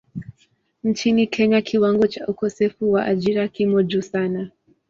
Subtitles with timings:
[0.83, 4.49] Nchini Kenya kiwango cha ukosefu wa ajira kimo juu sana.